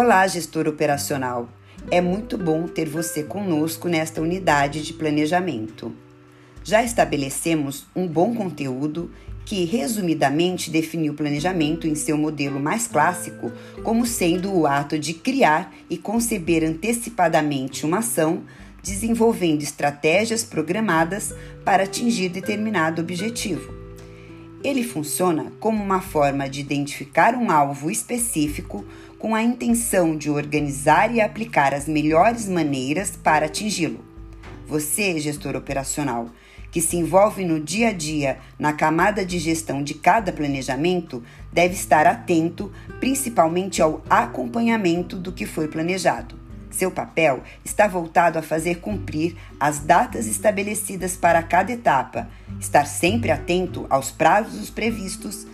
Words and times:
Olá, 0.00 0.24
gestor 0.28 0.68
operacional. 0.68 1.48
É 1.90 2.00
muito 2.00 2.38
bom 2.38 2.68
ter 2.68 2.88
você 2.88 3.24
conosco 3.24 3.88
nesta 3.88 4.22
unidade 4.22 4.80
de 4.80 4.92
planejamento. 4.92 5.92
Já 6.62 6.84
estabelecemos 6.84 7.84
um 7.96 8.06
bom 8.06 8.32
conteúdo 8.32 9.10
que, 9.44 9.64
resumidamente, 9.64 10.70
definiu 10.70 11.14
o 11.14 11.16
planejamento 11.16 11.88
em 11.88 11.96
seu 11.96 12.16
modelo 12.16 12.60
mais 12.60 12.86
clássico 12.86 13.50
como 13.82 14.06
sendo 14.06 14.54
o 14.54 14.68
ato 14.68 14.96
de 14.96 15.14
criar 15.14 15.74
e 15.90 15.98
conceber 15.98 16.62
antecipadamente 16.62 17.84
uma 17.84 17.98
ação, 17.98 18.44
desenvolvendo 18.80 19.62
estratégias 19.62 20.44
programadas 20.44 21.34
para 21.64 21.82
atingir 21.82 22.28
determinado 22.28 23.02
objetivo. 23.02 23.77
Ele 24.62 24.82
funciona 24.82 25.52
como 25.60 25.82
uma 25.82 26.00
forma 26.00 26.48
de 26.48 26.60
identificar 26.60 27.34
um 27.34 27.50
alvo 27.50 27.90
específico 27.90 28.84
com 29.18 29.34
a 29.34 29.42
intenção 29.42 30.16
de 30.16 30.30
organizar 30.30 31.14
e 31.14 31.20
aplicar 31.20 31.72
as 31.72 31.86
melhores 31.86 32.48
maneiras 32.48 33.16
para 33.16 33.46
atingi-lo. 33.46 34.00
Você, 34.66 35.18
gestor 35.20 35.56
operacional, 35.56 36.28
que 36.70 36.80
se 36.80 36.96
envolve 36.96 37.44
no 37.44 37.60
dia 37.60 37.88
a 37.88 37.92
dia 37.92 38.38
na 38.58 38.72
camada 38.72 39.24
de 39.24 39.38
gestão 39.38 39.82
de 39.82 39.94
cada 39.94 40.32
planejamento, 40.32 41.22
deve 41.52 41.74
estar 41.74 42.06
atento 42.06 42.70
principalmente 43.00 43.80
ao 43.80 44.02
acompanhamento 44.10 45.16
do 45.16 45.32
que 45.32 45.46
foi 45.46 45.68
planejado. 45.68 46.47
Seu 46.70 46.90
papel 46.90 47.42
está 47.64 47.88
voltado 47.88 48.38
a 48.38 48.42
fazer 48.42 48.80
cumprir 48.80 49.36
as 49.58 49.78
datas 49.78 50.26
estabelecidas 50.26 51.16
para 51.16 51.42
cada 51.42 51.72
etapa, 51.72 52.28
estar 52.60 52.86
sempre 52.86 53.30
atento 53.30 53.86
aos 53.88 54.10
prazos 54.10 54.70
previstos 54.70 55.46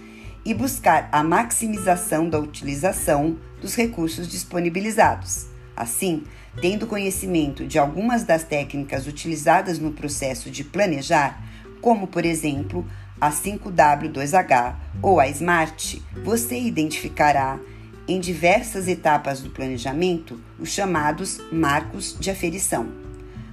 e 0.44 0.52
buscar 0.52 1.08
a 1.10 1.22
maximização 1.22 2.28
da 2.28 2.38
utilização 2.38 3.38
dos 3.60 3.74
recursos 3.74 4.28
disponibilizados. 4.28 5.46
Assim, 5.76 6.24
tendo 6.60 6.86
conhecimento 6.86 7.66
de 7.66 7.78
algumas 7.78 8.24
das 8.24 8.44
técnicas 8.44 9.06
utilizadas 9.06 9.78
no 9.78 9.92
processo 9.92 10.50
de 10.50 10.62
planejar, 10.62 11.42
como 11.80 12.06
por 12.06 12.24
exemplo 12.24 12.86
a 13.20 13.30
5W2H 13.30 14.74
ou 15.00 15.18
a 15.20 15.28
SMART, 15.28 15.96
você 16.22 16.58
identificará 16.60 17.58
em 18.06 18.20
diversas 18.20 18.88
etapas 18.88 19.40
do 19.40 19.50
planejamento 19.50 20.40
os 20.58 20.68
chamados 20.68 21.40
marcos 21.50 22.16
de 22.18 22.30
aferição. 22.30 22.88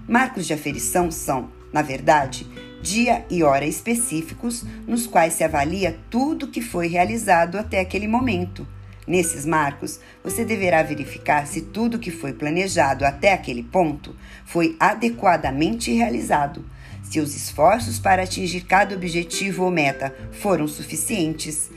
Marcos 0.07 0.45
de 0.45 0.53
aferição 0.53 1.09
são, 1.09 1.49
na 1.71 1.81
verdade, 1.81 2.47
dia 2.81 3.25
e 3.29 3.43
hora 3.43 3.65
específicos 3.65 4.63
nos 4.87 5.07
quais 5.07 5.33
se 5.33 5.43
avalia 5.43 5.97
tudo 6.09 6.47
que 6.47 6.61
foi 6.61 6.87
realizado 6.87 7.57
até 7.57 7.79
aquele 7.79 8.07
momento. 8.07 8.67
Nesses 9.07 9.45
marcos, 9.45 9.99
você 10.23 10.45
deverá 10.45 10.83
verificar 10.83 11.47
se 11.47 11.61
tudo 11.61 11.99
que 11.99 12.11
foi 12.11 12.33
planejado 12.33 13.05
até 13.05 13.33
aquele 13.33 13.63
ponto 13.63 14.15
foi 14.45 14.75
adequadamente 14.79 15.91
realizado, 15.91 16.63
se 17.11 17.19
os 17.19 17.35
esforços 17.35 17.99
para 17.99 18.23
atingir 18.23 18.61
cada 18.61 18.95
objetivo 18.95 19.65
ou 19.65 19.69
meta 19.69 20.15
foram 20.31 20.65
suficientes, 20.65 21.69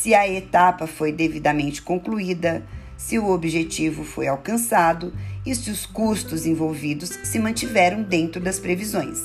se 0.00 0.14
a 0.14 0.26
etapa 0.26 0.86
foi 0.86 1.12
devidamente 1.12 1.80
concluída, 1.80 2.64
se 2.96 3.18
o 3.18 3.30
objetivo 3.30 4.02
foi 4.02 4.26
alcançado 4.26 5.12
e 5.44 5.54
se 5.54 5.70
os 5.70 5.86
custos 5.86 6.44
envolvidos 6.46 7.10
se 7.22 7.38
mantiveram 7.38 8.02
dentro 8.02 8.40
das 8.40 8.58
previsões. 8.58 9.20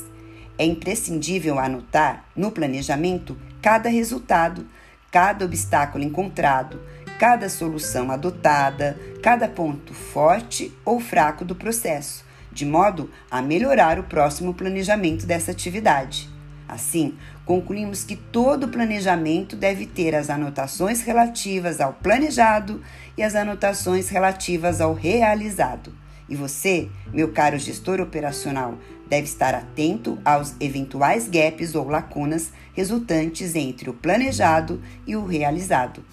É 0.56 0.64
imprescindível 0.64 1.58
anotar 1.58 2.26
no 2.36 2.52
planejamento 2.52 3.36
cada 3.62 3.88
resultado, 3.88 4.66
cada 5.10 5.44
obstáculo 5.44 6.04
encontrado, 6.04 6.80
cada 7.18 7.48
solução 7.48 8.10
adotada, 8.10 8.96
cada 9.22 9.48
ponto 9.48 9.92
forte 9.94 10.72
ou 10.84 11.00
fraco 11.00 11.44
do 11.44 11.56
processo, 11.56 12.24
de 12.52 12.64
modo 12.64 13.10
a 13.30 13.40
melhorar 13.42 13.98
o 13.98 14.04
próximo 14.04 14.54
planejamento 14.54 15.26
dessa 15.26 15.50
atividade. 15.50 16.37
Assim, 16.68 17.16
concluímos 17.46 18.04
que 18.04 18.14
todo 18.14 18.68
planejamento 18.68 19.56
deve 19.56 19.86
ter 19.86 20.14
as 20.14 20.28
anotações 20.28 21.00
relativas 21.00 21.80
ao 21.80 21.94
planejado 21.94 22.82
e 23.16 23.22
as 23.22 23.34
anotações 23.34 24.10
relativas 24.10 24.80
ao 24.80 24.92
realizado. 24.92 25.90
E 26.28 26.36
você, 26.36 26.90
meu 27.10 27.32
caro 27.32 27.58
gestor 27.58 28.02
operacional, 28.02 28.74
deve 29.08 29.24
estar 29.24 29.54
atento 29.54 30.18
aos 30.22 30.54
eventuais 30.60 31.26
gaps 31.26 31.74
ou 31.74 31.88
lacunas 31.88 32.52
resultantes 32.74 33.54
entre 33.54 33.88
o 33.88 33.94
planejado 33.94 34.82
e 35.06 35.16
o 35.16 35.24
realizado. 35.24 36.04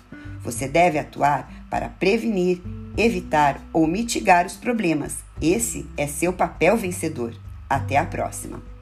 Você 0.41 0.69
deve 0.69 0.97
atuar 0.97 1.51
para 1.69 1.89
prevenir, 1.89 2.61
evitar 2.95 3.59
ou 3.73 3.85
mitigar 3.85 4.45
os 4.45 4.53
problemas. 4.53 5.17
Esse 5.41 5.85
é 5.97 6.07
seu 6.07 6.31
papel 6.31 6.77
vencedor. 6.77 7.33
Até 7.69 7.97
a 7.97 8.05
próxima! 8.05 8.75